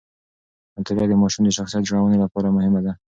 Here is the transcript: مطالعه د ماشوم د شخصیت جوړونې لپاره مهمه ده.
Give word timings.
مطالعه 0.77 1.07
د 1.09 1.13
ماشوم 1.21 1.43
د 1.45 1.49
شخصیت 1.57 1.83
جوړونې 1.89 2.17
لپاره 2.23 2.53
مهمه 2.55 2.81
ده. 2.85 2.93